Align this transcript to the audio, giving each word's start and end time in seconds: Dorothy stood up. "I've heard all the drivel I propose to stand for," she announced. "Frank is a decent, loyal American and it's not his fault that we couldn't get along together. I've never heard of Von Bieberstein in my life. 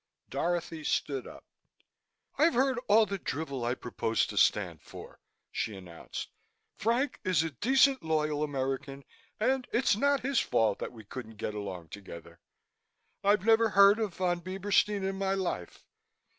Dorothy 0.31 0.83
stood 0.83 1.27
up. 1.27 1.45
"I've 2.35 2.55
heard 2.55 2.79
all 2.87 3.05
the 3.05 3.19
drivel 3.19 3.63
I 3.63 3.75
propose 3.75 4.25
to 4.25 4.35
stand 4.35 4.81
for," 4.81 5.19
she 5.51 5.75
announced. 5.77 6.29
"Frank 6.75 7.19
is 7.23 7.43
a 7.43 7.51
decent, 7.51 8.01
loyal 8.01 8.41
American 8.43 9.03
and 9.39 9.67
it's 9.71 9.95
not 9.95 10.21
his 10.21 10.39
fault 10.39 10.79
that 10.79 10.91
we 10.91 11.03
couldn't 11.03 11.35
get 11.37 11.53
along 11.53 11.89
together. 11.89 12.39
I've 13.23 13.45
never 13.45 13.69
heard 13.69 13.99
of 13.99 14.15
Von 14.15 14.41
Bieberstein 14.41 15.03
in 15.07 15.19
my 15.19 15.35
life. 15.35 15.85